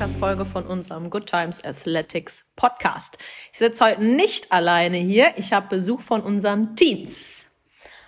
[0.00, 3.18] Podcast-Folge von unserem Good Times Athletics Podcast.
[3.52, 5.34] Ich sitze heute nicht alleine hier.
[5.36, 7.46] Ich habe Besuch von unseren Teens.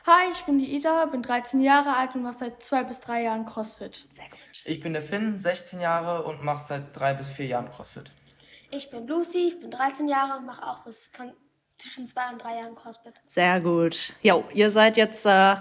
[0.07, 3.25] Hi, ich bin die Ida, bin 13 Jahre alt und mache seit zwei bis drei
[3.25, 4.07] Jahren CrossFit.
[4.11, 4.63] Sehr gut.
[4.65, 8.11] Ich bin der Finn, 16 Jahre und mache seit drei bis vier Jahren CrossFit.
[8.71, 11.11] Ich bin Lucy, ich bin 13 Jahre und mache auch bis
[11.77, 13.21] zwischen zwei und drei Jahren CrossFit.
[13.27, 14.15] Sehr gut.
[14.23, 15.57] Jo, ihr seid jetzt äh,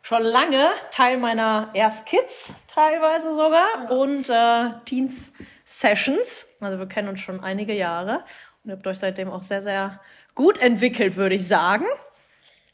[0.00, 5.30] schon lange Teil meiner Erst Kids, teilweise sogar, und äh, Teens
[5.80, 6.48] Sessions.
[6.60, 8.24] Also wir kennen uns schon einige Jahre
[8.62, 10.00] und ihr habt euch seitdem auch sehr, sehr
[10.34, 11.84] gut entwickelt, würde ich sagen.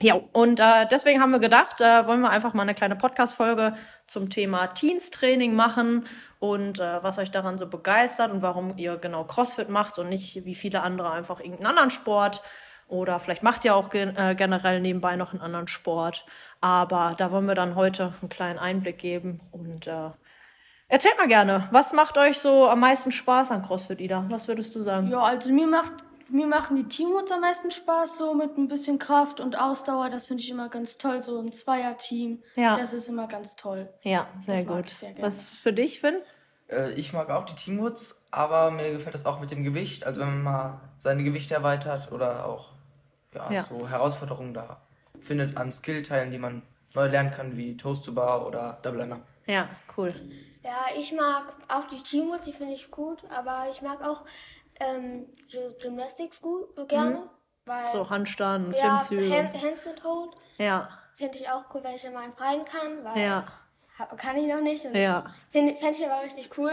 [0.02, 3.74] Ja, und äh, deswegen haben wir gedacht, äh, wollen wir einfach mal eine kleine Podcast-Folge
[4.06, 6.06] zum Thema Teens-Training machen
[6.38, 10.46] und äh, was euch daran so begeistert und warum ihr genau CrossFit macht und nicht
[10.46, 12.42] wie viele andere einfach irgendeinen anderen Sport.
[12.88, 16.26] Oder vielleicht macht ihr auch gen äh, generell nebenbei noch einen anderen Sport.
[16.60, 19.40] Aber da wollen wir dann heute einen kleinen Einblick geben.
[19.52, 20.10] Und äh,
[20.90, 24.26] erzählt mal gerne, was macht euch so am meisten Spaß an CrossFit, Ida?
[24.28, 25.08] Was würdest du sagen?
[25.08, 25.92] Ja, also mir macht
[26.32, 30.10] mir machen die Teamworks am meisten Spaß, so mit ein bisschen Kraft und Ausdauer.
[30.10, 32.40] Das finde ich immer ganz toll, so ein Zweier-Team.
[32.54, 32.76] Ja.
[32.76, 33.88] Das ist immer ganz toll.
[34.02, 34.86] Ja, sehr Das mag gut.
[34.86, 35.26] ich sehr gerne.
[35.26, 36.18] was für dich, Finn?
[36.68, 40.04] Äh, ich mag auch die Teamwoods, aber mir gefällt das auch mit dem Gewicht.
[40.06, 42.68] Also wenn man mal seine Gewichte erweitert oder auch
[43.34, 43.66] ja, Ja.
[43.68, 44.80] so Herausforderungen da
[45.20, 46.62] findet an Skillteilen, die man
[46.94, 49.18] neu lernen kann, wie Toast to Bar oder Double Under.
[49.50, 50.14] Ja, cool.
[50.62, 54.24] Ja, ich mag auch die Teamworks, die finde ich gut, aber ich mag auch
[54.80, 57.28] ähm, Gy- Gymnastics gut äh, gerne,
[57.64, 59.36] weil So Handstand und ja, Klimmzüge.
[59.36, 59.62] Hand.
[59.62, 63.46] Handstand Hold Ja, finde ich auch cool, wenn ich in meinen Freien kann, weil ja,
[63.98, 64.84] hab, kann ich noch nicht.
[64.84, 65.32] Ja.
[65.50, 66.72] Finde fänd ich aber richtig cool.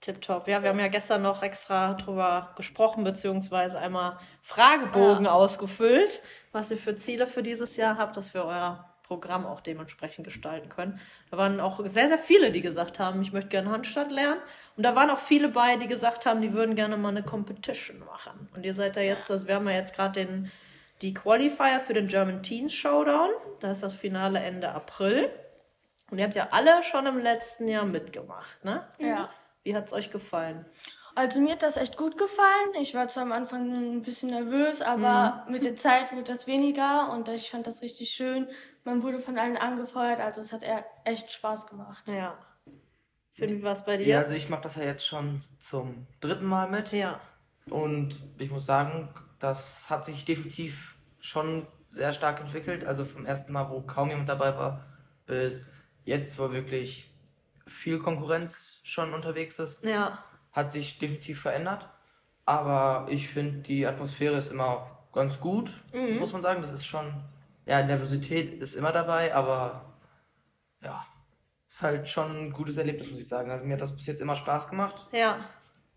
[0.00, 0.48] Tipptopp.
[0.48, 6.76] Ja, wir haben ja gestern noch extra drüber gesprochen, beziehungsweise einmal Fragebogen ausgefüllt, was ihr
[6.76, 10.98] für Ziele für dieses Jahr habt, dass wir euer Programm auch dementsprechend gestalten können.
[11.30, 14.40] Da waren auch sehr, sehr viele, die gesagt haben, ich möchte gerne Handstand lernen.
[14.78, 17.98] Und da waren auch viele bei, die gesagt haben, die würden gerne mal eine Competition
[18.06, 18.48] machen.
[18.56, 20.50] Und ihr seid da jetzt, also wir haben ja jetzt gerade den
[21.02, 23.30] die Qualifier für den German Teens Showdown.
[23.60, 25.28] Da ist das Finale Ende April.
[26.10, 28.86] Und ihr habt ja alle schon im letzten Jahr mitgemacht, ne?
[28.98, 29.28] Ja.
[29.64, 30.64] Wie hat's euch gefallen?
[31.14, 32.70] Also mir hat das echt gut gefallen.
[32.80, 37.12] Ich war zwar am Anfang ein bisschen nervös, aber mit der Zeit wurde das weniger
[37.12, 38.48] und ich fand das richtig schön.
[38.84, 40.64] Man wurde von allen angefeuert, also es hat
[41.04, 42.08] echt Spaß gemacht.
[42.08, 42.38] Ja.
[43.34, 44.18] Finn, wie war's bei Ja, dir?
[44.20, 46.92] also ich mache das ja jetzt schon zum dritten Mal mit.
[46.92, 47.20] Ja.
[47.70, 49.08] Und ich muss sagen,
[49.38, 52.84] das hat sich definitiv schon sehr stark entwickelt.
[52.84, 54.84] Also vom ersten Mal, wo kaum jemand dabei war,
[55.26, 55.66] bis
[56.04, 57.10] jetzt, wo wirklich
[57.66, 60.18] viel Konkurrenz schon unterwegs ist, Ja.
[60.52, 61.88] Hat sich definitiv verändert.
[62.44, 65.72] Aber ich finde, die Atmosphäre ist immer ganz gut,
[66.18, 66.60] muss man sagen.
[66.62, 67.12] Das ist schon,
[67.66, 69.84] ja, Nervosität ist immer dabei, aber
[70.80, 71.04] ja,
[71.68, 73.50] ist halt schon ein gutes Erlebnis, muss ich sagen.
[73.50, 75.38] Also mir hat das bis jetzt immer Spaß gemacht Ja.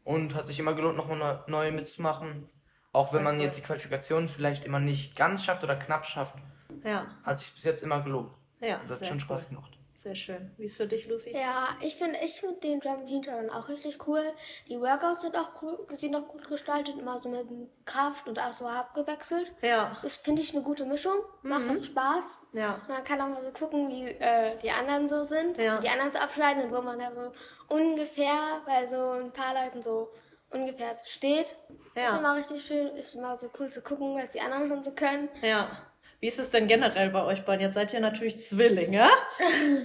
[0.03, 2.47] und hat sich immer gelohnt, nochmal neu, mitzumachen.
[2.93, 3.41] Auch wenn man cool.
[3.43, 6.35] jetzt die Qualifikation vielleicht immer nicht ganz schafft oder knapp schafft,
[6.83, 7.07] Ja.
[7.23, 8.31] hat sich bis jetzt immer gelohnt.
[8.61, 8.79] Ja.
[8.87, 9.21] Das hat schon cool.
[9.21, 9.77] Spaß gemacht.
[10.05, 10.51] Sehr schön.
[10.57, 11.31] Wie ist für dich, Lucy?
[11.31, 14.21] Ja, ich finde ich find den German Teen Showdown auch richtig cool.
[14.69, 17.47] Die Workouts sind auch cool, sind auch gut gestaltet, immer so mit
[17.85, 19.51] Kraft und Ausdauer abgewechselt.
[19.63, 19.97] Ja.
[20.03, 21.23] Das finde ich eine gute Mischung.
[21.41, 21.79] Macht Mhm.
[21.79, 22.41] auch Spaß.
[22.53, 22.79] Ja.
[22.87, 25.57] Man kann auch mal so gucken, wie äh, die anderen so sind.
[25.57, 25.79] Ja.
[25.79, 27.31] Die anderen so abschneiden und wo man da so
[27.67, 30.11] ungefähr bei so ein paar Leuten so
[30.51, 31.55] ungefähr steht.
[31.95, 32.11] Ja.
[32.11, 32.89] Ist immer richtig schön.
[32.95, 35.29] Ist immer so cool zu gucken, was die anderen schon so können.
[35.41, 35.71] Ja.
[36.19, 37.61] Wie ist es denn generell bei euch beiden?
[37.61, 39.07] Jetzt seid ihr natürlich Zwillinge.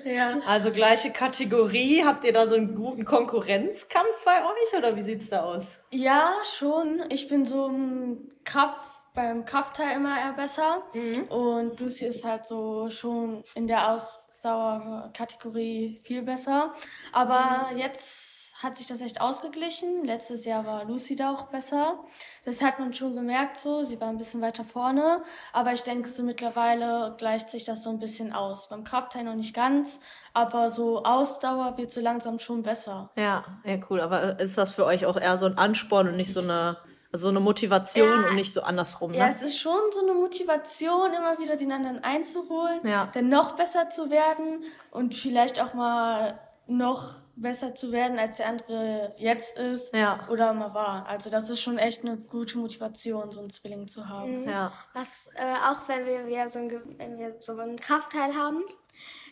[0.05, 0.39] Ja.
[0.47, 2.05] Also gleiche Kategorie.
[2.05, 5.79] Habt ihr da so einen guten Konkurrenzkampf bei euch oder wie sieht's da aus?
[5.91, 7.03] Ja, schon.
[7.11, 8.79] Ich bin so im Kraft,
[9.15, 10.83] beim Kraftteil immer eher besser.
[11.29, 16.73] Und Lucy ist halt so schon in der Ausdauerkategorie viel besser.
[17.13, 18.30] Aber jetzt
[18.63, 20.05] hat sich das echt ausgeglichen.
[20.05, 22.01] Letztes Jahr war Lucy da auch besser.
[22.45, 23.85] Das hat man schon gemerkt so.
[23.85, 25.23] Sie war ein bisschen weiter vorne.
[25.53, 28.69] Aber ich denke, so mittlerweile gleicht sich das so ein bisschen aus.
[28.69, 29.99] Beim Kraftteil noch nicht ganz.
[30.35, 33.11] Aber so Ausdauer wird so langsam schon besser.
[33.17, 34.01] Ja, ja, cool.
[34.01, 36.77] Aber ist das für euch auch eher so ein Ansporn und nicht so eine,
[37.13, 38.29] also so eine Motivation Ja.
[38.29, 39.33] und nicht so andersrum, Ja, ne?
[39.33, 43.09] es ist schon so eine Motivation, immer wieder den anderen einzuholen, Ja.
[43.15, 48.47] dann noch besser zu werden und vielleicht auch mal noch besser zu werden, als der
[48.49, 50.27] andere jetzt ist Ja.
[50.29, 51.07] oder mal war.
[51.09, 54.49] Also das ist schon echt eine gute Motivation, so einen Zwilling zu haben.
[54.49, 54.73] Ja.
[54.95, 58.63] Was äh, auch wenn wir, wir so ein, wenn wir so einen Kraftteil haben,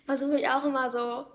[0.07, 1.27] versuche ich auch immer so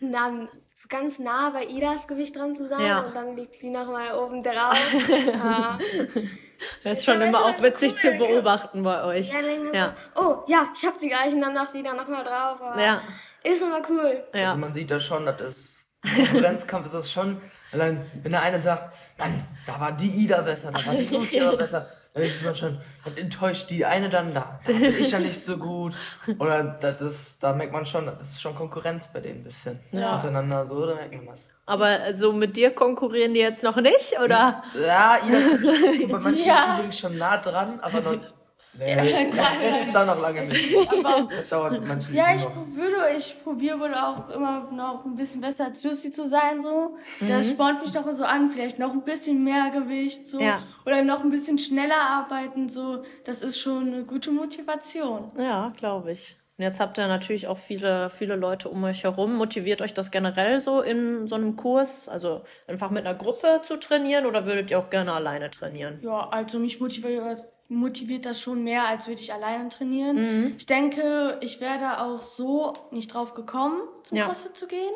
[0.00, 0.48] nah,
[0.88, 3.00] ganz nah bei Idas Gewicht dran zu sein Ja.
[3.00, 4.78] und dann liegt sie noch mal oben drauf.
[5.08, 5.78] ja.
[6.82, 9.30] Das ist Ist schon immer auch witzig cool, zu beobachten bei euch.
[9.32, 9.94] Ja, dann Ja.
[10.14, 12.60] so, oh ja, ich hab sie gleich und dann macht sie da noch mal drauf.
[12.62, 13.02] Aber Ja.
[13.44, 14.24] Ist immer cool.
[14.34, 14.48] Ja.
[14.48, 17.40] Also man sieht da schon, das ist Konkurrenzkampf ist das schon,
[17.72, 21.40] Allein, wenn der eine sagt, Mann, da war die Ida besser, da war die Lucy
[21.42, 24.58] aber besser, dann ist man schon dann enttäuscht die eine dann da.
[24.66, 25.94] Da bin ich dann nicht so gut.
[26.38, 29.80] Oder das ist, da merkt man schon, das ist schon Konkurrenz bei denen ein bisschen.
[29.92, 30.14] Ja.
[30.14, 31.42] Untereinander so, da merkt man was.
[31.66, 34.62] Aber so mit dir konkurrieren die jetzt noch nicht, oder?
[34.74, 35.62] Ja, Ida ist
[36.08, 36.76] bei manchen Ja.
[36.76, 38.16] übrigens schon nah dran, aber noch.
[38.78, 40.74] Nee, jetzt ist da noch lange nicht.
[41.30, 42.54] Das dauert manchen Ja, ich noch.
[42.74, 46.96] würde, ich probiere wohl auch immer noch ein bisschen besser als Lucy zu sein, so.
[47.20, 50.40] Das spornt mich doch so an, vielleicht noch ein bisschen mehr Gewicht, so.
[50.40, 50.62] Ja.
[50.86, 53.02] Oder noch ein bisschen schneller arbeiten, so.
[53.24, 55.32] Das ist schon eine gute Motivation.
[55.38, 56.36] Ja, glaube ich.
[56.56, 59.36] Und jetzt habt ihr natürlich auch viele, viele Leute um euch herum.
[59.36, 62.08] Motiviert euch das generell so in so einem Kurs?
[62.08, 66.00] Also einfach mit einer Gruppe zu trainieren oder würdet ihr auch gerne alleine trainieren?
[66.02, 70.54] Ja, also mich motiviert, motiviert das schon mehr, als würde ich alleine trainieren.
[70.56, 74.26] Ich denke, ich wäre auch so nicht drauf gekommen, zum Ja.
[74.26, 74.92] CrossFit zu gehen.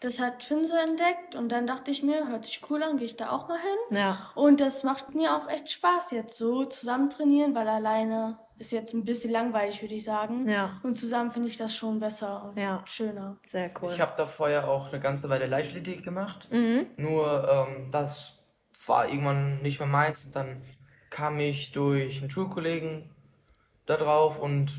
[0.00, 3.06] Das hat Finn so entdeckt und dann dachte ich mir, hört sich cool an, gehe
[3.06, 3.96] ich da auch mal hin.
[3.98, 4.30] Ja.
[4.34, 8.92] Und das macht mir auch echt Spaß jetzt so zusammen trainieren, weil alleine ist jetzt
[8.92, 10.46] ein bisschen langweilig, würde ich sagen.
[10.48, 10.78] Ja.
[10.82, 12.82] Und zusammen finde ich das schon besser und Ja.
[12.84, 13.38] schöner.
[13.46, 13.92] Sehr cool.
[13.92, 16.48] Ich habe da vorher auch eine ganze Weile Leichtathletik gemacht.
[16.50, 16.86] Mhm.
[16.96, 18.38] Nur ähm, das
[18.86, 20.24] war irgendwann nicht mehr meins.
[20.26, 20.60] Und dann
[21.14, 23.08] kam ich durch einen Schulkollegen
[23.86, 24.72] da drauf und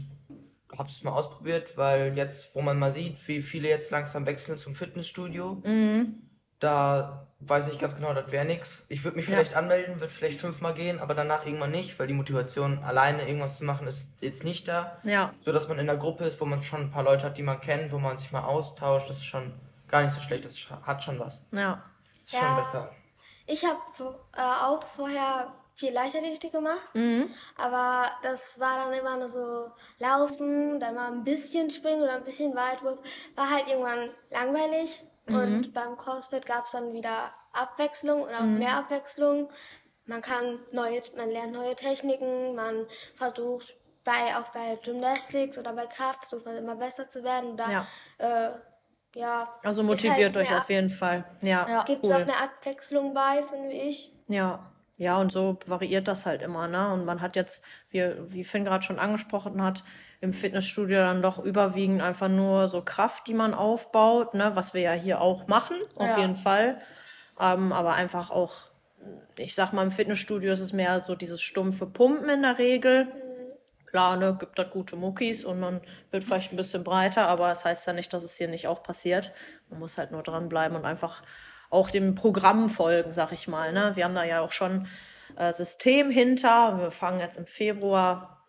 [0.78, 4.60] habe es mal ausprobiert, weil jetzt, wo man mal sieht, wie viele jetzt langsam wechseln
[4.60, 6.16] zum Fitnessstudio, Mhm.
[6.60, 8.86] da weiß ich ganz genau, das wäre nix.
[8.90, 9.36] Ich würde mich Ja.
[9.36, 13.58] vielleicht anmelden, würde vielleicht fünfmal gehen, aber danach irgendwann nicht, weil die Motivation alleine irgendwas
[13.58, 14.98] zu machen ist jetzt nicht da.
[15.04, 15.34] Ja.
[15.46, 17.44] So dass man in der Gruppe ist, wo man schon ein paar Leute hat, die
[17.44, 19.54] man kennt, wo man sich mal austauscht, das ist schon
[19.88, 21.42] gar nicht so schlecht, das hat schon was.
[21.54, 21.82] Ja.
[22.26, 22.56] Das ist schon Ja.
[22.56, 22.92] besser.
[23.48, 23.80] Ich habe
[24.36, 27.30] äh, auch vorher viel Leichtathletik gemacht, Mhm.
[27.58, 32.24] aber das war dann immer nur so Laufen, dann mal ein bisschen Springen oder ein
[32.24, 33.00] bisschen Weitwurf.
[33.36, 35.04] War halt irgendwann langweilig.
[35.28, 39.50] Und beim CrossFit gab es dann wieder Abwechslung und auch mehr Abwechslung.
[40.06, 42.86] Man kann neue, man lernt neue Techniken, man
[43.16, 47.58] versucht bei auch bei Gymnastics oder bei Kraft versucht man immer besser zu werden.
[47.58, 47.88] Da Ja.
[48.20, 48.50] äh,
[49.20, 51.26] ja, Also motiviert halt euch auf jeden Fall.
[51.42, 51.84] Ja, Ja.
[51.86, 52.22] Gibt es cool.
[52.22, 54.14] auch mehr Abwechslung bei, finde ich.
[54.28, 54.60] Ja,
[54.98, 56.92] ja, und so variiert das halt immer, ne?
[56.94, 59.84] Und man hat jetzt, wie, wie Finn gerade schon angesprochen hat,
[60.22, 64.56] im Fitnessstudio dann doch überwiegend einfach nur so Kraft, die man aufbaut, ne?
[64.56, 66.18] Was wir ja hier auch machen, auf Ja.
[66.18, 66.80] jeden Fall.
[67.40, 68.54] Ähm, aber einfach auch,
[69.38, 73.08] ich sag mal, im Fitnessstudio ist es mehr so dieses stumpfe Pumpen in der Regel.
[73.88, 75.82] Klar, ne, gibt das gute Muckis und man
[76.12, 78.68] wird vielleicht ein bisschen breiter, aber es das heißt ja nicht, dass es hier nicht
[78.68, 79.32] auch passiert.
[79.70, 81.22] Man muss halt nur dranbleiben und einfach
[81.76, 83.74] auch dem Programm folgen, sag ich mal.
[83.74, 83.92] Ne?
[83.96, 84.88] Wir haben da ja auch schon
[85.38, 86.80] äh, System hinter.
[86.80, 88.44] Wir fangen jetzt im Februar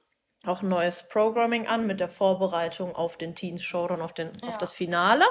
[0.47, 4.53] auch ein neues Programming an mit der Vorbereitung auf den Teens Showdown, auf, den, auf
[4.53, 4.59] Ja.
[4.59, 5.25] das Finale.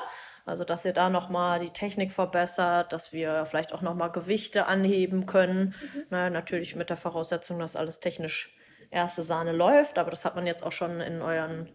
[0.45, 5.25] Also, dass ihr da nochmal die Technik verbessert, dass wir vielleicht auch nochmal Gewichte anheben
[5.25, 5.73] können.
[6.11, 8.55] Ne, natürlich mit der Voraussetzung, dass alles technisch
[8.91, 9.97] erste Sahne läuft.
[9.97, 11.69] Aber das hat man jetzt auch schon in euren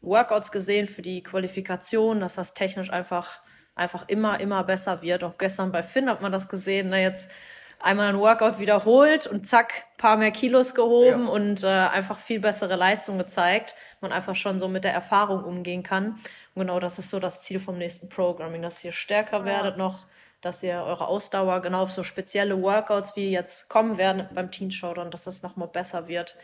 [0.00, 3.42] Workouts gesehen für die Qualifikation, dass das technisch einfach,
[3.76, 5.22] einfach immer, immer besser wird.
[5.22, 6.88] Auch gestern bei Finn hat man das gesehen.
[6.90, 7.30] Ne, jetzt
[7.78, 11.30] einmal ein Workout wiederholt und zack, paar mehr Kilos gehoben Ja.
[11.30, 13.74] und äh, einfach viel bessere Leistung gezeigt.
[14.00, 16.18] Man einfach schon so mit der Erfahrung umgehen kann.
[16.54, 20.06] Und genau das ist so das Ziel vom nächsten Programming, dass ihr stärker werdet noch,
[20.40, 24.70] dass ihr eure Ausdauer genau auf so spezielle Workouts wie jetzt kommen werden beim Teen
[24.70, 26.36] Showdown, dass das nochmal besser wird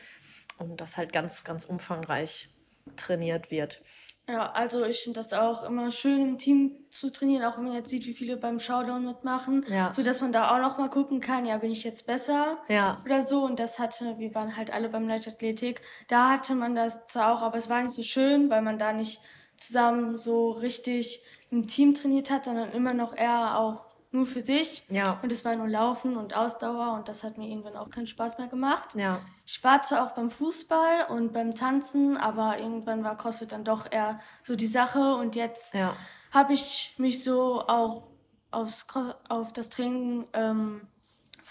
[0.59, 2.49] und das halt ganz, ganz umfangreich
[2.97, 3.83] trainiert wird.
[4.29, 7.75] Ja, also ich finde das auch immer schön im Team zu trainieren, auch wenn man
[7.75, 9.93] jetzt sieht, wie viele beim Showdown mitmachen, Ja.
[9.93, 13.03] so dass man da auch noch mal gucken kann, ja, bin ich jetzt besser Ja,
[13.05, 13.45] oder so.
[13.45, 17.43] Und das hatte, wir waren halt alle beim Leichtathletik, da hatte man das zwar auch,
[17.43, 19.21] aber es war nicht so schön, weil man da nicht
[19.57, 24.85] zusammen so richtig im Team trainiert hat, sondern immer noch eher auch nur für sich.
[24.89, 28.07] ja, Und es war nur Laufen und Ausdauer und das hat mir irgendwann auch keinen
[28.07, 28.95] Spaß mehr gemacht.
[28.95, 33.65] ja, Ich war zwar auch beim Fußball und beim Tanzen, aber irgendwann war CrossFit dann
[33.65, 35.95] doch eher so die Sache und jetzt ja,
[36.31, 38.09] habe ich mich so auch
[38.51, 38.87] aufs,
[39.29, 40.89] auf das Training ähm,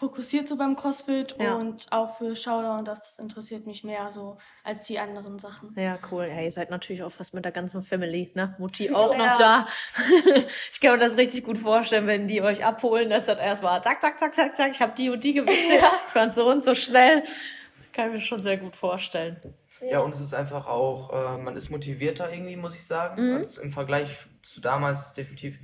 [0.01, 1.53] fokussiert so beim CrossFit Ja.
[1.55, 5.73] und auch für Showdown, das interessiert mich mehr so als die anderen Sachen.
[5.77, 6.25] ja, cool.
[6.27, 8.55] Ja, ihr seid natürlich auch fast mit der ganzen Family, ne?
[8.57, 9.37] Mutti auch noch Ja.
[9.37, 9.67] da.
[10.73, 14.01] ich kann mir das richtig gut vorstellen, wenn die euch abholen, dass das erstmal zack,
[14.01, 15.81] zack, zack, zack, zack, ich habe die und die Gewichte, ich
[16.11, 17.23] fand so und so schnell.
[17.93, 19.37] Kann ich mir schon sehr gut vorstellen.
[19.87, 23.21] Ja, und es ist einfach auch, äh, man ist motivierter irgendwie, muss ich sagen.
[23.23, 23.35] Mhm.
[23.37, 24.09] Also Im Vergleich
[24.41, 25.59] zu damals ist es definitiv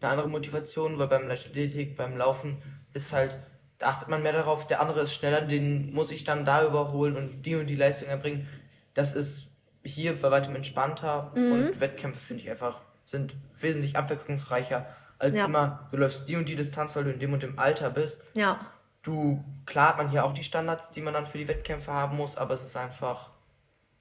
[0.00, 3.38] eine andere Motivation, weil beim Leichtathletik, beim Laufen ist halt,
[3.78, 7.16] da achtet man mehr darauf, der andere ist schneller, den muss ich dann da überholen
[7.16, 8.48] und die und die Leistung erbringen.
[8.94, 9.48] Das ist
[9.84, 11.52] hier bei weitem entspannter Mhm.
[11.52, 14.86] und Wettkämpfe finde ich einfach, sind wesentlich abwechslungsreicher
[15.20, 15.44] als Ja.
[15.46, 18.20] immer, du läufst die und die Distanz, weil du in dem und dem Alter bist.
[18.36, 18.60] Ja,
[19.04, 22.16] Du, klar hat man hier auch die Standards, die man dann für die Wettkämpfe haben
[22.16, 23.30] muss, aber es ist einfach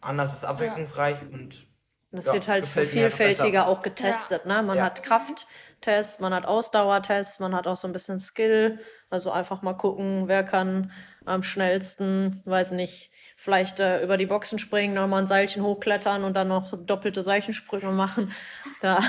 [0.02, 1.67] anders, es ist abwechslungsreich und
[2.12, 4.46] das Ja, wird halt einfach vielfältiger auch getestet.
[4.46, 4.64] Ne?
[4.64, 4.86] Man Ja.
[4.86, 8.80] hat Krafttests, man hat Ausdauertests, man hat auch so ein bisschen Skill.
[9.10, 10.92] Also einfach mal gucken, wer kann
[11.26, 16.34] am schnellsten, weiß nicht, vielleicht äh, über die Boxen springen, nochmal ein Seilchen hochklettern und
[16.34, 18.32] dann noch doppelte Seilchensprünge machen.
[18.82, 19.00] Da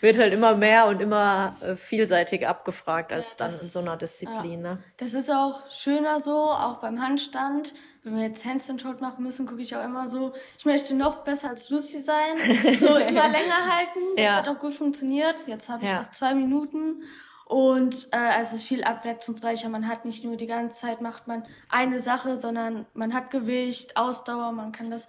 [0.00, 3.80] wird halt immer mehr und immer äh, vielseitig abgefragt als Ja, dann das- in so
[3.80, 4.62] einer Disziplin.
[4.62, 4.78] Ne?
[4.96, 7.74] Das ist auch schöner so, auch beim Handstand.
[8.04, 11.18] Wenn wir jetzt Handstand Hold machen müssen, gucke ich auch immer so, ich möchte noch
[11.24, 12.34] besser als Lucy sein.
[12.78, 14.00] So immer länger halten.
[14.16, 14.34] Das Ja.
[14.36, 15.36] hat auch gut funktioniert.
[15.46, 15.98] Jetzt habe ich Ja.
[15.98, 17.02] fast zwei Minuten.
[17.46, 19.68] Und äh, es ist viel abwechslungsreicher.
[19.68, 23.96] Man hat nicht nur die ganze Zeit macht man eine Sache, sondern man hat Gewicht,
[23.96, 25.06] Ausdauer, man kann das,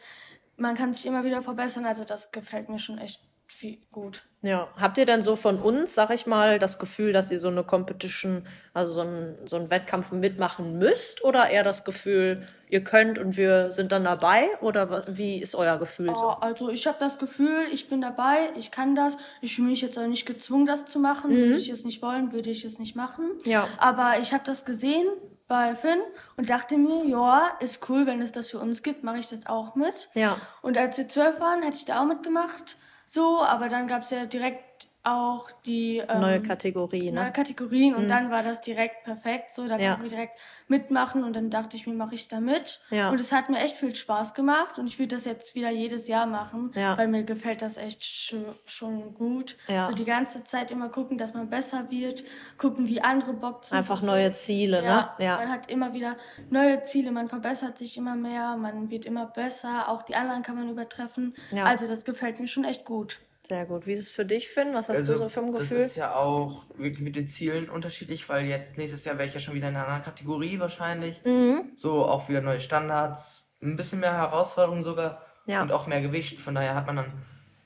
[0.57, 1.85] man kann sich immer wieder verbessern.
[1.85, 3.21] Also das gefällt mir schon echt
[3.53, 4.23] viel gut.
[4.41, 7.47] Ja, habt ihr denn so von uns, sag ich mal, das Gefühl, dass ihr so
[7.47, 11.23] eine Competition, also so einen, so einen Wettkampf mitmachen müsst?
[11.23, 14.49] Oder eher das Gefühl, ihr könnt und wir sind dann dabei?
[14.59, 16.27] Oder wie ist euer Gefühl Oh, so?
[16.27, 19.15] also ich habe das Gefühl, ich bin dabei, ich kann das.
[19.39, 21.31] Ich fühle mich jetzt auch nicht gezwungen, das zu machen.
[21.31, 21.37] Mhm.
[21.37, 23.23] Würde ich es nicht wollen, würde ich es nicht machen.
[23.45, 23.69] Ja.
[23.77, 25.07] Aber ich habe das gesehen
[25.47, 25.99] bei Finn
[26.35, 29.45] und dachte mir, ja, ist cool, wenn es das für uns gibt, mache ich das
[29.45, 30.09] auch mit.
[30.15, 30.37] Ja.
[30.61, 32.77] Und als wir zwölf waren, hätte ich da auch mitgemacht.
[33.13, 34.72] So, aber dann gab es ja direkt
[35.05, 37.31] auch die ähm, Neue Kategorie, neue ne?
[37.33, 39.53] Kategorien und dann war das direkt perfekt.
[39.53, 39.89] So, da Ja.
[39.91, 40.35] konnten wir direkt
[40.69, 42.79] mitmachen und dann dachte ich mir, mache ich da mit.
[42.89, 43.09] Ja.
[43.09, 46.07] Und es hat mir echt viel Spaß gemacht und ich würde das jetzt wieder jedes
[46.07, 46.97] Jahr machen, Ja.
[46.97, 49.57] weil mir gefällt das echt schon, schon gut.
[49.67, 49.85] Ja.
[49.85, 52.23] So die ganze Zeit immer gucken, dass man besser wird,
[52.57, 53.75] gucken, wie andere boxen.
[53.77, 55.09] Einfach Das ist neue so- Ziele, ne?
[55.19, 55.37] ja.
[55.37, 56.15] Man hat immer wieder
[56.49, 60.55] neue Ziele, man verbessert sich immer mehr, man wird immer besser, auch die anderen kann
[60.55, 61.35] man übertreffen.
[61.63, 63.19] Also das gefällt mir schon echt gut.
[63.45, 63.85] Sehr gut.
[63.87, 64.73] Wie ist es für dich, Finn?
[64.73, 65.77] Was hast Also, du so für ein Gefühl?
[65.79, 69.33] Das ist ja auch wirklich mit den Zielen unterschiedlich, weil jetzt nächstes Jahr wäre ich
[69.33, 71.21] ja schon wieder in einer anderen Kategorie wahrscheinlich.
[71.25, 71.71] Mhm.
[71.75, 75.61] So auch wieder neue Standards, ein bisschen mehr Herausforderungen sogar Ja.
[75.61, 76.39] und auch mehr Gewicht.
[76.39, 77.13] Von daher hat man dann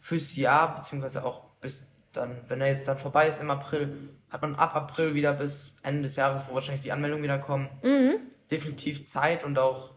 [0.01, 4.41] fürs Jahr, beziehungsweise auch bis dann, wenn er jetzt dann vorbei ist im April, hat
[4.41, 8.15] man ab April wieder bis Ende des Jahres, wo wahrscheinlich die Anmeldungen wieder kommen, Mhm.
[8.49, 9.91] definitiv Zeit und auch,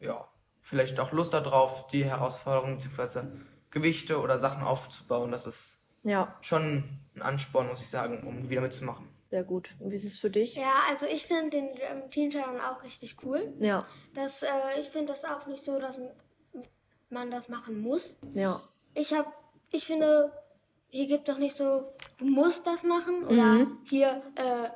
[0.00, 0.26] ja,
[0.62, 3.30] vielleicht auch Lust darauf, die Herausforderungen beziehungsweise
[3.70, 5.30] Gewichte oder Sachen aufzubauen.
[5.30, 6.84] Das ist Ja, schon
[7.14, 9.08] ein Ansporn, muss ich sagen, um wieder mitzumachen.
[9.30, 9.70] sehr gut.
[9.78, 10.54] Und wie ist es für dich?
[10.54, 13.52] Ja, also ich finde den ähm, Team Challenge auch richtig cool.
[13.58, 14.48] Ja, Das, äh,
[14.80, 15.98] ich finde das auch nicht so, dass
[17.10, 18.16] man das machen muss.
[18.34, 18.60] ja.
[18.94, 19.30] Ich habe,
[19.70, 20.32] ich finde,
[20.88, 23.78] hier gibt doch nicht so, du musst das machen oder Mhm.
[23.84, 24.70] hier, äh,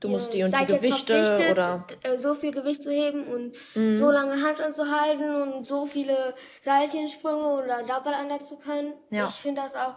[0.00, 1.84] Du musst die und die Gewichte oder.
[2.04, 3.96] äh, so viel Gewicht zu heben und Mhm.
[3.96, 8.94] so lange Hand anzuhalten und so viele Seilchensprünge oder Doppelander zu können.
[9.10, 9.26] Ja.
[9.26, 9.96] Ich finde das auch,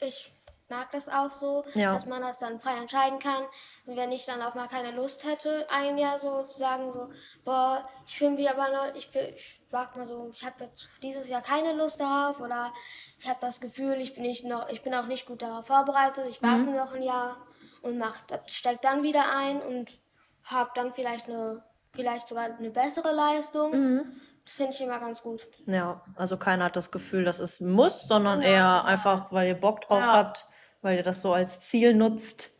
[0.00, 0.32] ich
[0.68, 1.92] mag das auch so, Ja.
[1.94, 3.42] dass man das dann frei entscheiden kann.
[3.86, 7.10] Und wenn ich dann auch mal keine Lust hätte, ein Jahr so zu sagen, so,
[7.44, 11.28] boah, ich fühle mich aber noch, ich, ich sag mal so, ich habe jetzt dieses
[11.28, 12.72] Jahr keine Lust darauf oder
[13.18, 16.26] ich habe das Gefühl, ich bin nicht noch, ich bin auch nicht gut darauf vorbereitet,
[16.28, 16.76] ich warte Mhm.
[16.76, 17.44] noch ein Jahr
[17.82, 19.98] und mach, steig dann wieder ein und
[20.44, 21.62] habe dann vielleicht eine,
[21.94, 23.70] vielleicht sogar eine bessere Leistung.
[23.72, 24.20] Mhm.
[24.44, 25.46] Das finde ich immer ganz gut.
[25.66, 29.82] Ja, also keiner hat das Gefühl, dass es muss, sondern eher einfach, weil ihr Bock
[29.82, 30.12] drauf Ja.
[30.12, 30.48] habt,
[30.82, 32.50] weil ihr das so als Ziel nutzt.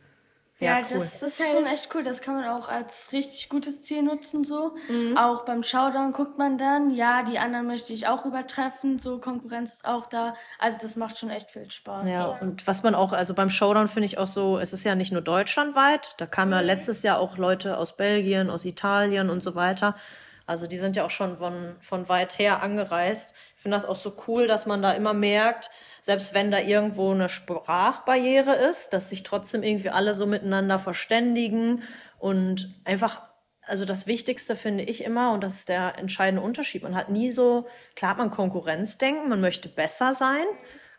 [0.61, 0.99] Ja, Ja, cool.
[0.99, 2.03] das ist schon echt cool.
[2.03, 4.75] Das kann man auch als richtig gutes Ziel nutzen, so.
[5.17, 9.73] Auch beim Showdown guckt man dann, ja, die anderen möchte ich auch übertreffen, so Konkurrenz
[9.73, 10.35] ist auch da.
[10.59, 12.07] Also das macht schon echt viel Spaß.
[12.07, 12.37] Ja, Ja.
[12.41, 15.11] und was man auch, also beim Showdown finde ich auch so, es ist ja nicht
[15.11, 19.55] nur deutschlandweit, da kamen ja letztes Jahr auch Leute aus Belgien, aus Italien und so
[19.55, 19.95] weiter.
[20.51, 23.33] Also die sind ja auch schon von, von weit her angereist.
[23.55, 27.11] Ich finde das auch so cool, dass man da immer merkt, selbst wenn da irgendwo
[27.11, 31.83] eine Sprachbarriere ist, dass sich trotzdem irgendwie alle so miteinander verständigen
[32.19, 33.21] und einfach
[33.65, 37.31] also das Wichtigste finde ich immer, und das ist der entscheidende Unterschied, man hat nie
[37.31, 40.43] so, klar hat man Konkurrenzdenken, man möchte besser sein,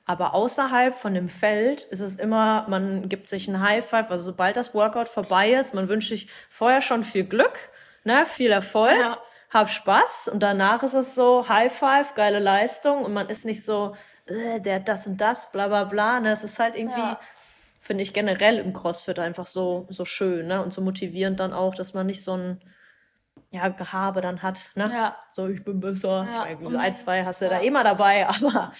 [0.06, 4.24] aber außerhalb von dem Feld ist es immer, man gibt sich ein High Five, also
[4.24, 7.58] sobald das Workout vorbei ist, man wünscht sich vorher schon viel Glück,
[8.04, 9.18] ne, viel Erfolg, Ja.
[9.52, 13.64] Hab Spaß und danach ist es so High Five, geile Leistung und man ist nicht
[13.64, 13.94] so,
[14.26, 17.20] äh, der hat das und das, bla bla bla, ne, es ist halt irgendwie, Ja.
[17.80, 21.74] finde ich generell im CrossFit einfach so, so schön, ne, und so motivierend dann auch,
[21.74, 22.60] dass man nicht so ein,
[23.50, 24.90] ja, Gehabe dann hat, ne?
[24.90, 25.16] Ja.
[25.30, 26.26] So, ich bin besser.
[26.32, 28.72] Ja, Ich meine, ein, zwei hast du da immer dabei, aber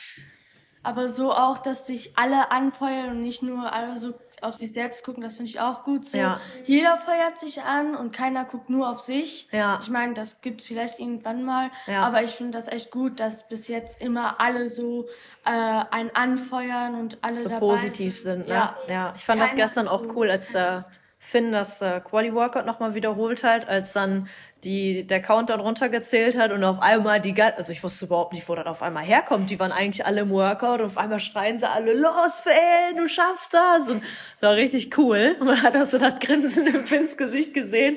[0.83, 5.05] aber so auch, dass sich alle anfeuern und nicht nur alle so auf sich selbst
[5.05, 6.19] gucken, das finde ich auch gut so.
[6.19, 6.41] Ja.
[6.65, 9.49] Jeder feuert sich an und keiner guckt nur auf sich.
[9.53, 9.79] Ja.
[9.83, 12.01] Ich meine, das gibt vielleicht irgendwann mal, Ja.
[12.03, 15.09] aber ich finde das echt gut, dass bis jetzt immer alle so
[15.45, 18.49] äh, einen anfeuern und alle so positiv sind.
[18.49, 18.55] Ne?
[18.55, 18.77] Ja.
[18.89, 19.13] Ja.
[19.17, 20.81] ich fand das Keiner gestern ist auch so cool, als äh.
[21.25, 24.29] Finn das äh, Quali Workout nochmal wiederholt hat, als dann
[24.65, 28.49] die, der Countdown runtergezählt hat und auf einmal die ganze, also ich wusste überhaupt nicht,
[28.49, 29.51] wo das auf einmal herkommt.
[29.51, 33.09] Die waren eigentlich alle im Workout und auf einmal schreien sie alle, los Finn, du
[33.09, 33.89] schaffst das.
[33.89, 35.35] Und das war richtig cool.
[35.41, 37.97] Und man hat auch so das Grinsen im Finns Gesicht gesehen.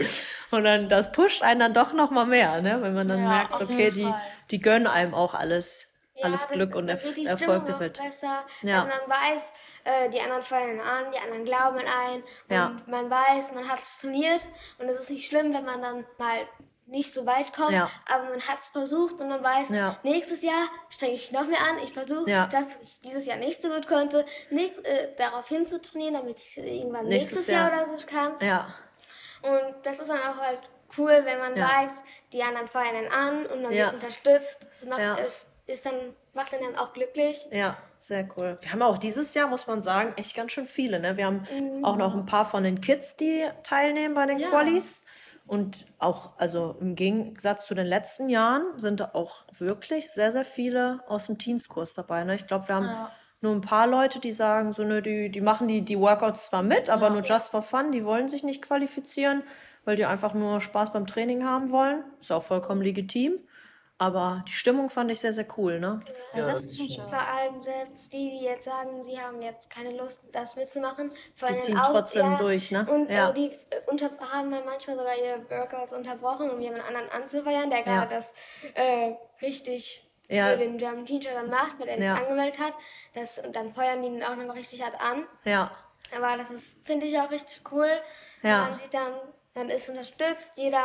[0.50, 2.82] Und dann, das pusht einen dann doch nochmal mehr, ne?
[2.82, 4.12] Wenn man dann Ja, merkt, okay, die,
[4.50, 5.88] die gönnen einem auch alles,
[6.24, 7.98] alles Glück und Erf wird die Erfolg wird.
[8.02, 8.82] besser, Ja.
[8.84, 9.52] wenn man weiß,
[9.84, 12.68] äh, die anderen feuern an, die anderen glauben an einen Ja.
[12.68, 14.42] und man weiß, man hat es trainiert
[14.80, 16.48] und es ist nicht schlimm, wenn man dann mal
[16.88, 17.90] nicht so weit kommt, Ja.
[18.14, 19.98] aber man hat es versucht und man weiß, Ja.
[20.04, 22.46] nächstes Jahr strenge ich mich noch mehr an, ich versuche Ja.
[22.48, 26.58] das, was ich dieses Jahr nicht so gut konnte, nächst, äh, darauf hinzutrainieren, damit ich
[26.58, 27.72] es irgendwann Nächstes nächstes, Jahr.
[27.74, 27.84] Jahr.
[27.88, 28.34] oder so kann.
[28.40, 28.74] Ja,
[29.42, 30.60] Und das ist dann auch halt
[30.98, 31.70] cool, wenn man Ja.
[31.70, 31.92] weiß,
[32.34, 33.86] die anderen feuern einen an und man Ja.
[33.92, 34.58] wird unterstützt.
[34.80, 35.16] Das macht, Ja.
[35.68, 35.96] Ist dann,
[36.34, 37.48] macht einen dann auch glücklich.
[37.52, 38.58] Ja, sehr cool.
[38.62, 41.00] Wir haben auch dieses Jahr, muss man sagen, echt ganz schön viele.
[41.00, 41.18] Ne?
[41.18, 41.48] Wir haben
[41.84, 44.50] auch noch ein paar von den Kids, die teilnehmen bei den Ja.
[44.50, 45.04] Qualis.
[45.48, 50.46] Und auch, also im Gegensatz zu den letzten Jahren, sind da auch wirklich sehr, sehr
[50.46, 52.24] viele aus dem Teenskurs dabei.
[52.24, 52.36] Ne?
[52.36, 53.12] Ich glaube, wir haben Ja.
[53.42, 56.64] nur ein paar Leute, die sagen, so, ne, die, die machen die, die Workouts zwar
[56.64, 59.44] mit, aber nur just for fun, die wollen sich nicht qualifizieren,
[59.84, 62.04] weil die einfach nur Spaß beim Training haben wollen.
[62.22, 63.38] Ist auch vollkommen legitim.
[63.98, 66.02] Aber die Stimmung fand ich sehr, sehr cool, ne?
[66.34, 67.08] Ja, das ist schon.
[67.08, 71.60] Vor allem selbst die, die jetzt sagen, sie haben jetzt keine Lust, das mitzumachen, feuern
[71.60, 72.86] ziehen auch, trotzdem durch, ne?
[72.90, 73.30] Und Ja.
[73.30, 77.70] äh, die äh, unter, haben dann manchmal sogar ihre Workouts unterbrochen, um jemand anderen anzufeuern,
[77.70, 78.34] der gerade das
[78.74, 80.52] äh, richtig Ja.
[80.52, 82.16] für den German Teacher dann macht, weil er Ja.
[82.16, 82.74] sich angemeldet hat.
[83.14, 85.26] Das, und dann feuern die ihn auch noch richtig hart an.
[85.46, 85.72] Ja,
[86.16, 87.90] Aber das ist, finde ich, auch richtig cool.
[88.42, 88.60] Ja.
[88.68, 89.14] Man sieht dann,
[89.56, 90.84] man ist unterstützt, jeder,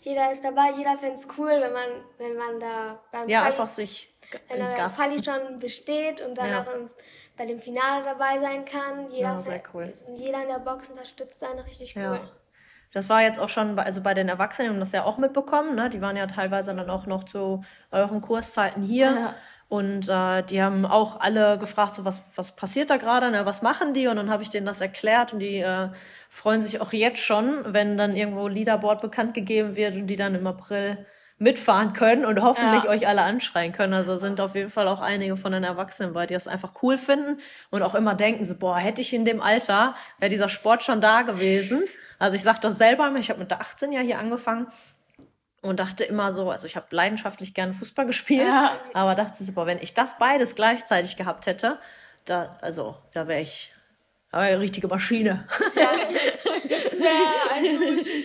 [0.00, 1.82] jeder ist dabei, jeder findet es cool, wenn man,
[2.18, 4.10] wenn man da beim ja Quali- einfach sich
[4.48, 6.62] wenn er Gas Quali schon besteht und dann Ja.
[6.62, 6.88] auch im,
[7.36, 9.08] bei dem Finale dabei sein kann.
[9.10, 9.92] Jeder, Ja, sehr cool.
[10.14, 12.02] jeder in der Box unterstützt einen richtig cool.
[12.02, 12.20] Ja.
[12.92, 15.74] Das war jetzt auch schon, bei, also bei den Erwachsenen, haben das ja auch mitbekommen,
[15.74, 15.90] ne?
[15.90, 19.06] Die waren ja teilweise dann auch noch zu euren Kurszeiten hier.
[19.10, 19.34] Ja.
[19.74, 23.44] Und äh, die haben auch alle gefragt, so was, was passiert da gerade, ne?
[23.44, 24.06] was machen die?
[24.06, 25.88] Und dann habe ich denen das erklärt und die äh,
[26.30, 30.36] freuen sich auch jetzt schon, wenn dann irgendwo Leaderboard bekannt gegeben wird und die dann
[30.36, 31.04] im April
[31.38, 32.90] mitfahren können und hoffentlich Ja.
[32.90, 33.94] euch alle anschreien können.
[33.94, 36.96] Also sind auf jeden Fall auch einige von den Erwachsenen bei, die das einfach cool
[36.96, 40.84] finden und auch immer denken so, boah, hätte ich in dem Alter, wäre dieser Sport
[40.84, 41.82] schon da gewesen.
[42.20, 44.68] Also ich sage das selber, ich habe mit der 18 ja hier angefangen
[45.64, 48.72] und dachte immer so, also ich habe leidenschaftlich gerne Fußball gespielt, Ja.
[48.92, 51.78] aber dachte so, boah, wenn ich das beides gleichzeitig gehabt hätte,
[52.24, 53.72] da, also da wäre ich,
[54.28, 55.46] ich eine richtige Maschine.
[56.66, 57.43] Das wäre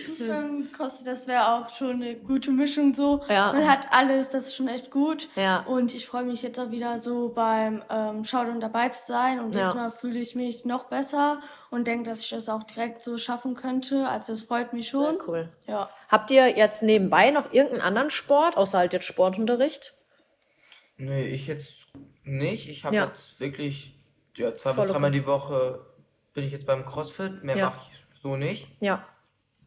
[0.06, 3.22] Fußball kostet, das wäre auch schon eine gute Mischung so.
[3.28, 3.52] Ja.
[3.52, 5.28] Man hat alles, das ist schon echt gut.
[5.36, 5.60] Ja.
[5.60, 9.40] Und ich freue mich jetzt auch wieder so beim ähm, Showdown dabei zu sein.
[9.40, 9.64] Und Ja.
[9.66, 11.40] diesmal fühle ich mich noch besser
[11.70, 14.06] und denke, dass ich das auch direkt so schaffen könnte.
[14.08, 15.16] Also das freut mich schon.
[15.18, 15.48] Sehr cool.
[15.66, 15.90] Ja.
[16.08, 19.94] Habt ihr jetzt nebenbei noch irgendeinen anderen Sport, außer halt jetzt Sportunterricht?
[20.96, 21.72] Nee, ich jetzt
[22.24, 22.68] nicht.
[22.68, 23.06] Ich habe Ja.
[23.06, 23.94] jetzt wirklich
[24.36, 25.20] ja, zwei Voll bis dreimal okay.
[25.20, 25.80] die Woche
[26.34, 27.42] bin ich jetzt beim CrossFit.
[27.42, 27.66] Mehr Ja.
[27.66, 28.68] mache ich so nicht.
[28.80, 29.04] Ja.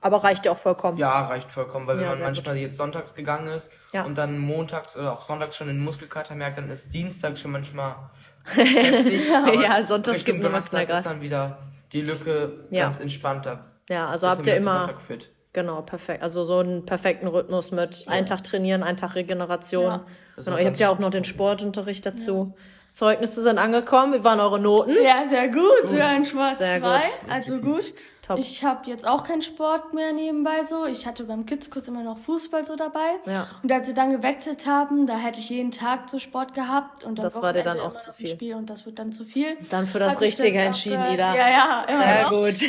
[0.03, 0.97] Aber reicht ja auch vollkommen.
[0.97, 4.03] Ja, reicht vollkommen, weil Ja, wenn man manchmal jetzt sonntags gegangen ist Ja.
[4.03, 7.95] und dann montags oder auch sonntags schon den Muskelkater merkt, dann ist Dienstag schon manchmal
[8.45, 9.29] heftig.
[9.29, 11.57] Ja, sonntags Richtung gibt Donnerstag ist dann wieder
[11.91, 12.83] die Lücke Ja.
[12.85, 13.65] ganz entspannter.
[13.89, 15.29] Ja, also habt ihr immer, Sonntag fit.
[15.53, 16.23] genau, perfekt.
[16.23, 19.85] Also so einen perfekten Rhythmus mit einen Tag trainieren, einen Tag Regeneration.
[19.85, 20.05] Ja.
[20.37, 22.55] Genau, ist ihr habt ja auch noch den Sportunterricht dazu.
[22.93, 24.13] Zeugnisse sind angekommen.
[24.13, 24.93] Wie waren eure Noten?
[25.03, 25.85] Ja, sehr gut.
[25.89, 26.97] Sogar ein Schwarz Sehr 2.
[26.99, 27.09] gut.
[27.31, 27.93] Also gut.
[28.25, 28.39] Top.
[28.39, 30.85] Ich habe jetzt auch keinen Sport mehr nebenbei so.
[30.85, 33.15] Ich hatte beim Kidskurs immer noch Fußball so dabei.
[33.25, 33.47] Ja.
[33.61, 37.19] Und als wir dann gewechselt haben, da hätte ich jeden Tag so Sport gehabt und
[37.19, 38.29] Das war dir dann Wochenende auch zu viel.
[38.29, 39.57] Spiel und das wird dann zu viel.
[39.69, 41.03] Dann für das Hab ich Richtige entschieden.
[41.13, 41.35] Ida.
[41.35, 42.29] Ja, ja, immer Sehr noch.
[42.29, 42.61] gut.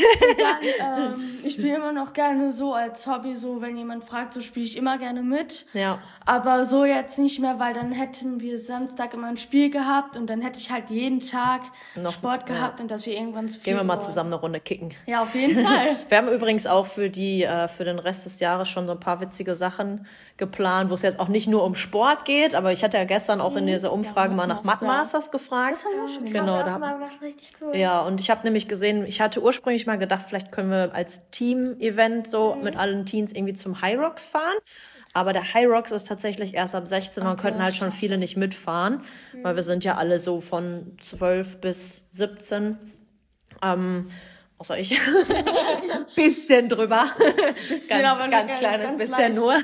[0.81, 4.41] Dann, ähm, ich spiele immer noch gerne so als Hobby, so wenn jemand fragt, so
[4.41, 5.67] spiele ich immer gerne mit.
[5.75, 5.99] Ja.
[6.27, 10.29] Aber so jetzt nicht mehr, weil dann hätten wir Samstag immer ein Spiel gehabt und
[10.31, 11.61] dann hätte ich halt jeden Tag
[11.97, 12.55] Noch- Sport ja.
[12.55, 14.07] gehabt und dass wir irgendwann zu viel Gehen wir mal wurden.
[14.07, 14.95] zusammen eine Runde kicken.
[15.07, 15.97] Ja, auf jeden Fall.
[16.09, 19.01] Wir haben übrigens auch für die äh, für den Rest des Jahres schon so ein
[19.01, 22.83] paar witzige Sachen geplant, wo es jetzt auch nicht nur um Sport geht, aber ich
[22.83, 24.85] hatte ja gestern auch in dieser Umfrage mal nach Matmaster.
[24.87, 25.73] Matmasters gefragt.
[25.75, 27.77] Das haben wir auch schon Das Genau, haben da- auch mal gemacht, richtig cool.
[27.77, 31.21] Ja, und ich habe nämlich gesehen, ich hatte ursprünglich mal gedacht, vielleicht können wir als
[31.35, 34.57] Team-Event so mit allen Teens irgendwie zum High Rocks fahren.
[35.13, 38.19] Aber der High Rocks ist tatsächlich erst ab 16 und Okay, könnten halt schon viele
[38.19, 39.03] nicht mitfahren,
[39.43, 42.79] weil wir sind ja alle so von 12 bis 17.
[43.63, 44.09] Ähm,
[44.59, 44.99] außer ich.
[46.17, 47.07] bisschen drüber.
[47.89, 49.35] ganz, aber ganz kleines ganz bisschen leicht.
[49.35, 49.55] nur.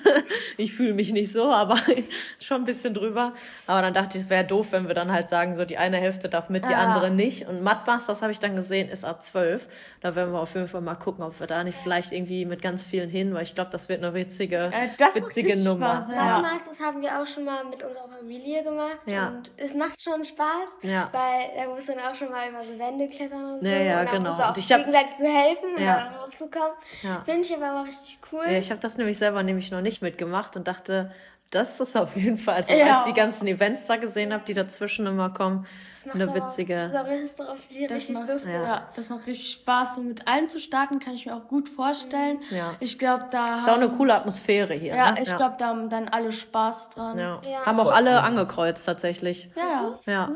[0.57, 1.76] Ich fühle mich nicht so, aber
[2.40, 3.33] schon ein bisschen drüber.
[3.66, 5.96] Aber dann dachte ich, es wäre doof, wenn wir dann halt sagen, so die eine
[5.98, 6.79] Hälfte darf mit, die Ja.
[6.79, 7.46] andere nicht.
[7.48, 9.68] Und Mudbusters habe ich dann gesehen, ist ab 12.
[10.00, 12.62] Da werden wir auf jeden Fall mal gucken, ob wir da nicht vielleicht irgendwie mit
[12.62, 16.03] ganz vielen hin, weil ich glaube, das wird eine witzige, Äh, witzige Nummer.
[16.03, 16.38] Spaß, ja.
[16.40, 19.29] Masters haben wir auch schon mal mit unserer Familie gemacht Ja.
[19.29, 21.09] und es macht schon Spaß, Ja.
[21.12, 23.68] weil da musst du dann auch schon mal über so Wände klettern und so.
[23.68, 24.31] Ja, ja, und dann genau.
[24.31, 24.48] musst du
[24.81, 25.97] gegenseitig zu helfen und Ja.
[26.11, 26.73] dann hochzukommen.
[27.03, 27.23] Ja.
[27.25, 28.45] Finde ich aber auch richtig cool.
[28.47, 31.12] Ja, ich habe das nämlich selber nämlich noch nicht mitgemacht und dachte,
[31.51, 32.95] das ist auf jeden Fall, also Ja.
[32.99, 35.66] als ich die ganzen Events da gesehen habe, die dazwischen immer kommen,
[35.97, 36.75] Das macht eine aber auch- witzige.
[36.77, 38.53] Das ist auch richtig, das ist Das richtig macht, lustig.
[38.53, 38.88] ja.
[38.95, 39.95] das macht richtig Spaß.
[39.97, 42.38] So mit allem zu starten, kann ich mir auch gut vorstellen.
[42.51, 42.75] Ja.
[42.79, 44.95] Ich glaube, da Ist auch eine haben, coole Atmosphäre hier.
[44.95, 45.23] ja, ne?
[45.23, 47.19] ich glaube, da haben dann alle Spaß dran.
[47.19, 47.40] Ja.
[47.43, 47.66] Ja.
[47.66, 49.51] Haben auch alle angekreuzt tatsächlich.
[49.57, 49.99] Ja.
[50.07, 50.31] Ja.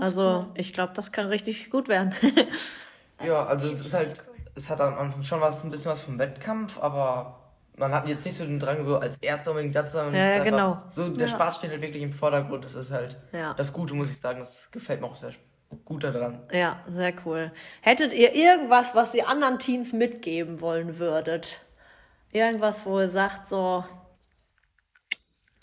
[0.00, 2.14] Also ich glaube, das kann richtig gut werden.
[3.24, 4.34] Ja, also es ist halt, cool.
[4.54, 7.36] es hat am Anfang schon was, ein bisschen was vom Wettkampf, aber
[7.76, 10.14] man hat jetzt nicht so den Drang, so als erster unbedingt da zu sein.
[10.14, 10.82] Ja, ja, genau.
[10.94, 11.32] So, der Ja.
[11.34, 12.64] Spaß steht halt wirklich im Vordergrund.
[12.64, 13.54] Das ist halt Ja.
[13.54, 14.40] das Gute, muss ich sagen.
[14.40, 15.32] Das gefällt mir auch sehr
[15.84, 16.40] gut daran.
[16.52, 17.52] ja, sehr cool.
[17.80, 21.64] Hättet ihr irgendwas, was ihr anderen Teens mitgeben wollen würdet?
[22.32, 23.84] Irgendwas, wo ihr sagt, so,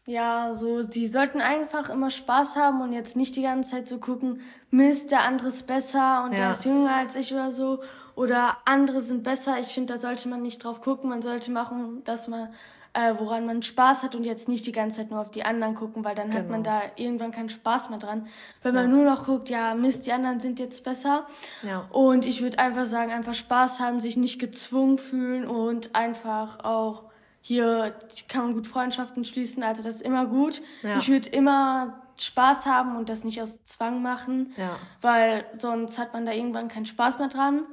[0.10, 3.98] Ja, so, die sollten einfach immer Spaß haben und jetzt nicht die ganze Zeit so
[3.98, 4.40] gucken,
[4.72, 6.38] Mist, der andere ist besser und Ja.
[6.38, 7.82] der ist jünger als ich oder so.
[8.16, 9.60] Oder andere sind besser.
[9.60, 11.10] Ich finde, da sollte man nicht drauf gucken.
[11.10, 12.48] Man sollte machen, dass man,
[12.94, 15.76] äh, woran man Spaß hat und jetzt nicht die ganze Zeit nur auf die anderen
[15.76, 16.78] gucken, weil dann hat man Genau.
[16.78, 18.28] da irgendwann keinen Spaß mehr dran.
[18.64, 21.28] Wenn man nur noch guckt, ja, Mist, die anderen sind jetzt besser.
[21.64, 21.86] Ja.
[21.92, 27.04] Und ich würde einfach sagen, einfach Spaß haben, sich nicht gezwungen fühlen und einfach auch
[27.48, 27.94] hier
[28.28, 30.62] kann man gut Freundschaften schließen, also das ist immer gut.
[30.84, 30.98] Ja.
[30.98, 34.76] Ich würde immer Spaß haben und das nicht aus Zwang machen, Ja.
[35.02, 37.66] weil sonst hat man da irgendwann keinen Spaß mehr dran.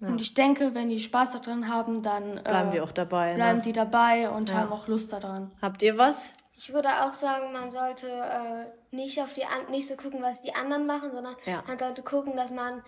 [0.00, 3.34] Und ich denke, wenn die Spaß daran haben, dann bleiben äh, die auch dabei.
[3.34, 3.64] bleiben Ne?
[3.64, 4.56] die dabei und Ja.
[4.56, 5.50] haben auch Lust daran.
[5.60, 6.32] Habt ihr was?
[6.56, 10.40] Ich würde auch sagen, man sollte äh, nicht auf die an nicht so gucken, was
[10.40, 11.62] die anderen machen, sondern Ja.
[11.66, 12.82] man sollte gucken, dass man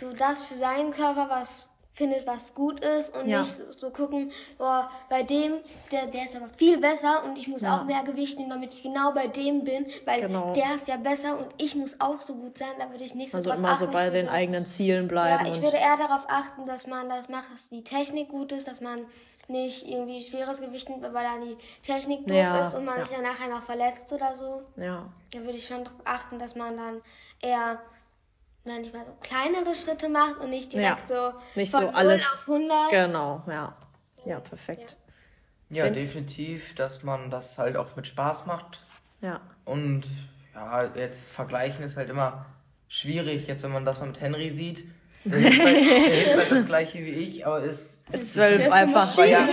[0.00, 3.40] so das für seinen Körper was findet, was gut ist und Ja.
[3.40, 5.54] nicht so, so gucken, boah, bei dem,
[5.92, 7.78] der, der ist aber viel besser und ich muss Ja.
[7.78, 10.52] auch mehr Gewicht nehmen, damit ich genau bei dem bin, weil Genau.
[10.52, 13.30] der ist ja besser und ich muss auch so gut sein, da würde ich nicht
[13.30, 13.92] so Also immer so achten.
[13.92, 15.46] bei Ich den würde- eigenen Zielen ja, bleiben.
[15.46, 18.66] ich und würde eher darauf achten, dass man das macht, dass die Technik gut ist,
[18.66, 19.06] dass man
[19.46, 23.04] nicht irgendwie schweres Gewicht nimmt, weil dann die Technik doof Ja, ist und man ja.
[23.04, 24.62] sich dann nachher noch verletzt oder so.
[24.76, 25.06] ja.
[25.32, 27.02] Da würde ich schon darauf achten, dass man dann
[27.42, 27.80] eher
[28.64, 31.94] dann nicht mal so kleinere Schritte macht und nicht direkt so Nicht von so 0
[31.96, 32.90] alles- auf 100.
[32.90, 33.74] Genau, ja.
[34.24, 34.96] Ja, perfekt.
[35.70, 38.80] Ja, Wenn- definitiv, dass man das halt auch mit Spaß macht.
[39.20, 39.40] Ja.
[39.64, 40.04] Und
[40.54, 42.46] ja, jetzt vergleichen ist halt immer
[42.88, 44.84] schwierig, jetzt wenn man das mal mit Henry sieht.
[45.24, 49.10] Der ist halt, das gleiche wie ich, aber ist, Zwölf ist eine einfach.
[49.10, 49.50] zwei Jahre,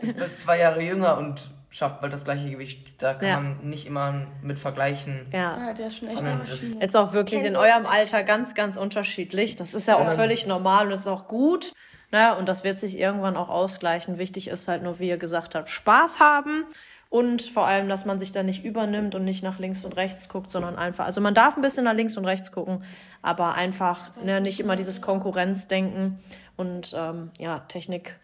[0.00, 3.02] ist zwei Jahre jünger und schafft bald das gleiche Gewicht.
[3.02, 3.40] Da kann Ja.
[3.40, 5.26] man nicht immer mit vergleichen.
[5.32, 5.66] Ja.
[5.66, 6.82] Ja, der ist schon echt Maschine.
[6.84, 9.56] Ist auch wirklich in eurem Alter ganz, ganz unterschiedlich.
[9.56, 10.10] Das ist ja auch Ja.
[10.10, 11.72] völlig normal und ist auch gut.
[12.10, 12.34] Ne?
[12.36, 14.16] Und das wird sich irgendwann auch ausgleichen.
[14.16, 16.64] Wichtig ist halt nur, wie ihr gesagt habt, Spaß haben
[17.10, 20.30] und vor allem, dass man sich da nicht übernimmt und nicht nach links und rechts
[20.30, 22.82] guckt, sondern einfach, also man darf ein bisschen nach links und rechts gucken,
[23.20, 26.18] aber einfach ne, nicht immer dieses Konkurrenzdenken
[26.56, 28.18] und ähm, ja, Technik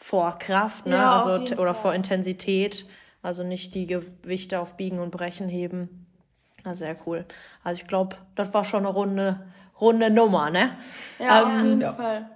[0.00, 0.96] vor Kraft, ne?
[0.96, 1.82] Ja, auf also, oder Fall.
[1.82, 2.86] vor Intensität.
[3.22, 6.06] Also nicht die Gewichte auf Biegen und Brechen heben.
[6.64, 7.26] Ja, sehr cool.
[7.62, 9.46] Also ich glaube, das war schon eine runde,
[9.78, 10.76] runde Nummer, ne?
[11.18, 11.92] Ja, Ähm, auf jeden ja.
[11.92, 12.30] Fall.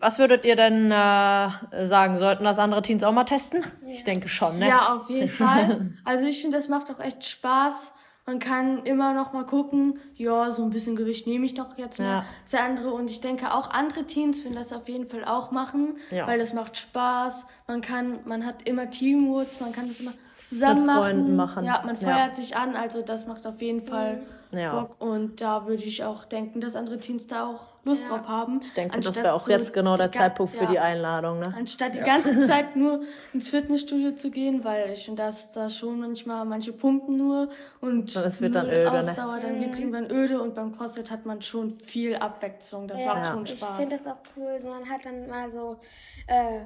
[0.00, 2.18] Was würdet ihr denn äh, sagen?
[2.18, 3.64] Sollten das andere Teams auch mal testen?
[3.86, 4.68] Ich denke schon, ne?
[4.68, 5.92] Ja, auf jeden Fall.
[6.04, 7.92] Also ich finde, das macht auch echt Spaß.
[8.30, 11.98] Man kann immer noch mal gucken, ja, so ein bisschen Gewicht nehme ich doch jetzt
[11.98, 12.04] mal.
[12.18, 12.24] Ja.
[12.48, 15.96] Das andere und ich denke auch andere Teams würden das auf jeden Fall auch machen,
[16.12, 16.28] Ja.
[16.28, 17.44] weil das macht Spaß.
[17.66, 20.12] Man kann, man hat immer Teamworks, man kann das immer
[20.44, 21.02] zusammen Mit machen.
[21.02, 21.64] Freunden machen.
[21.64, 22.02] Ja, man Ja.
[22.08, 24.80] feuert sich an, also das macht auf jeden Fall Ja.
[24.80, 28.08] Bock und da würde ich auch denken, dass andere Teams da auch Lust Ja.
[28.18, 28.60] drauf haben.
[28.62, 31.54] Ich denke, das Anstatt wäre auch so jetzt genau der Zeitpunkt für die Einladung, ne?
[31.56, 36.00] Anstatt die ganze Zeit nur ins Fitnessstudio zu gehen, weil ich finde, dass da schon
[36.00, 37.48] manchmal manche pumpen nur
[37.80, 39.10] und Das wird dann öde, ne?
[39.10, 42.86] Ausdauer, dann wird es irgendwann öde und beim CrossFit hat man schon viel Abwechslung.
[42.88, 43.76] Das macht schon Ich Spaß.
[43.78, 44.58] finde das auch cool.
[44.60, 45.78] So, man hat dann mal so,
[46.26, 46.64] äh,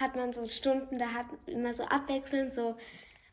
[0.00, 2.76] hat man so Stunden, da hat immer so abwechselnd so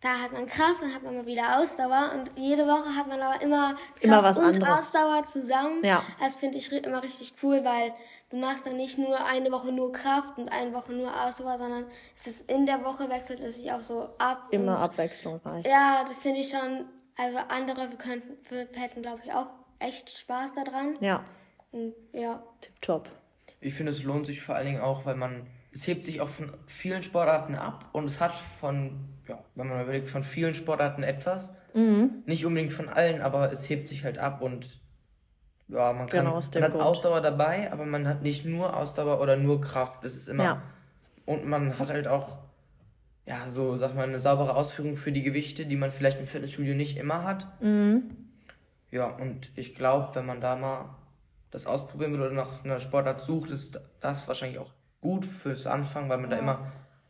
[0.01, 3.21] da hat man Kraft, dann hat man mal wieder Ausdauer und jede Woche hat man
[3.21, 4.79] aber immer Kraft Immer was und anderes.
[4.79, 5.83] Ausdauer zusammen.
[5.83, 6.03] Ja.
[6.19, 7.93] Das finde ich immer richtig cool, weil
[8.31, 11.85] du machst dann nicht nur eine Woche nur Kraft und eine Woche nur Ausdauer, sondern
[12.15, 14.47] es ist in der Woche wechselt es sich auch so ab.
[14.51, 15.65] Immer abwechslungsreich.
[15.65, 16.85] Ja, das finde ich schon.
[17.17, 18.37] Also andere könnten,
[18.73, 19.47] hätten, glaube ich, auch
[19.79, 20.95] echt Spaß daran.
[20.99, 21.23] Ja,
[21.71, 22.41] Und ja.
[22.61, 23.09] tipptopp.
[23.59, 26.29] Ich finde, es lohnt sich vor allen Dingen auch, weil man, es hebt sich auch
[26.29, 31.03] von vielen Sportarten ab und es hat von, ja, wenn man überlegt, von vielen Sportarten
[31.03, 31.53] etwas.
[31.73, 32.23] Mhm.
[32.25, 34.79] Nicht unbedingt von allen, aber es hebt sich halt ab und
[35.69, 36.81] ja, man kann, Genau, aus dem man hat.
[36.81, 40.03] Ausdauer dabei, aber man hat nicht nur Ausdauer oder nur Kraft.
[40.03, 40.43] Das ist immer.
[40.43, 40.61] Ja.
[41.25, 42.39] Und man hat halt auch,
[43.25, 46.75] ja, so, sag mal, eine saubere Ausführung für die Gewichte, die man vielleicht im Fitnessstudio
[46.75, 47.47] nicht immer hat.
[47.61, 48.03] Mhm.
[48.89, 50.95] Ja, und ich glaube, wenn man da mal
[51.51, 56.09] das ausprobieren will oder nach einer Sportart sucht, ist das wahrscheinlich auch gut fürs Anfang,
[56.09, 56.59] weil man da immer,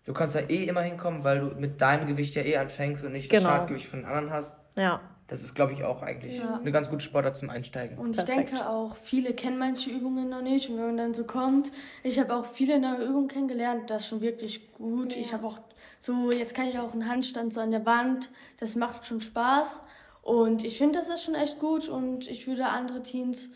[0.05, 3.11] du kannst da eh immer hinkommen, weil du mit deinem Gewicht ja eh anfängst und
[3.11, 3.53] nicht das Genau.
[3.53, 4.55] Startgewicht von den anderen hast.
[4.75, 6.55] Ja, Das ist, glaube ich, auch eigentlich Ja.
[6.57, 7.97] eine ganz gute Sportart zum Einsteigen.
[7.97, 8.37] Und Perfekt.
[8.39, 10.69] ich denke auch, viele kennen manche Übungen noch nicht.
[10.69, 11.71] Und wenn man dann so kommt,
[12.03, 15.15] ich habe auch viele neue Übungen kennengelernt, das ist schon wirklich gut.
[15.15, 15.59] Ich habe auch
[16.01, 19.79] so, jetzt kann ich auch einen Handstand so an der Wand, das macht schon Spaß.
[20.21, 23.49] Und ich finde, das ist schon echt gut und ich würde andere Teens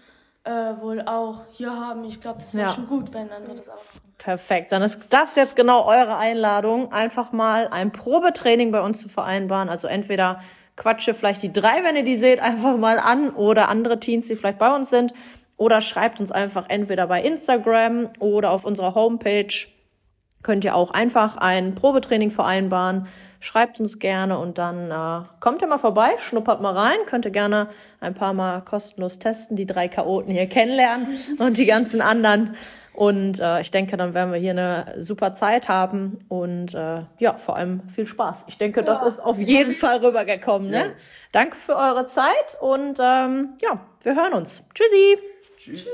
[0.46, 2.04] äh, wohl auch hier haben.
[2.06, 2.74] Ich glaube, das wäre Ja.
[2.74, 3.82] schon gut, wenn andere das auch
[4.18, 4.72] perfekt.
[4.72, 9.70] Dann ist das jetzt genau eure Einladung, einfach mal ein Probetraining bei uns zu vereinbaren.
[9.70, 10.42] Also entweder
[10.76, 14.36] quatsche vielleicht die drei, wenn ihr die seht, einfach mal an oder andere Teens, die
[14.36, 15.14] vielleicht bei uns sind.
[15.58, 19.54] Oder schreibt uns einfach entweder bei Instagram oder auf unserer Homepage.
[20.44, 23.08] Könnt ihr auch einfach ein Probetraining vereinbaren.
[23.46, 26.98] Schreibt uns gerne und dann äh, kommt ihr mal vorbei, schnuppert mal rein.
[27.06, 31.68] Könnt ihr gerne ein paar Mal kostenlos testen, die drei Chaoten hier kennenlernen und die
[31.68, 32.56] ganzen anderen.
[32.92, 37.34] Und äh, ich denke, dann werden wir hier eine super Zeit haben und äh, ja,
[37.38, 38.46] vor allem viel Spaß.
[38.48, 40.72] Ich denke, das ist auf jeden Fall rübergekommen.
[40.72, 40.78] Ne?
[40.78, 40.92] Ja.
[41.32, 44.68] Danke für eure Zeit und ähm, ja, wir hören uns.
[44.74, 45.20] Tschüssi!
[45.60, 45.86] Tschüss.